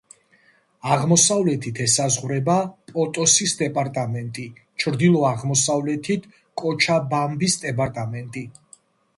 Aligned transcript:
აღმოსავლეთით 0.93 1.81
ესაზღვრება 1.83 2.55
პოტოსის 2.93 3.53
დეპარტამენტი, 3.61 4.47
ჩრდილო-აღმოსავლეთით 4.85 6.27
კოჩაბამბის 6.63 7.61
დეპარტამენტი. 7.69 8.45